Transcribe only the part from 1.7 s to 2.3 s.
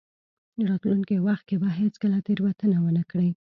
هېڅکله